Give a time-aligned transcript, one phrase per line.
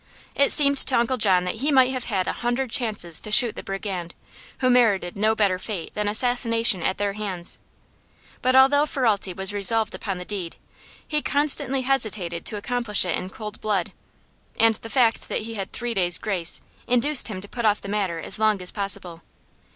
[0.33, 3.55] It seemed to Uncle John that he might have had a hundred chances to shoot
[3.55, 4.15] the brigand,
[4.57, 7.59] who merited no better fate than assassination at their hands;
[8.41, 10.55] but although Ferralti was resolved upon the deed
[11.07, 13.91] he constantly hesitated to accomplish it in cold blood,
[14.59, 17.87] and the fact that he had three days grace induced him to put off the
[17.87, 19.21] matter as long as possible.